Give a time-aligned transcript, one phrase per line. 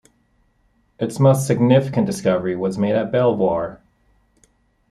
[0.97, 3.83] Its most significant discovery was made at Belvoir.